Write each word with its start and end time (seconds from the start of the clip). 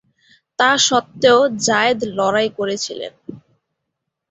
তা 0.59 0.69
সত্ত্বেও 0.87 1.39
জায়েদ 1.65 1.99
লড়াই 2.17 2.49
করেছিলেন। 2.57 3.13